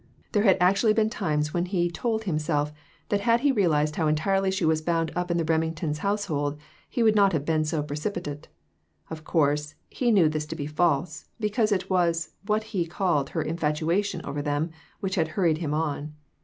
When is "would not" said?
7.03-7.33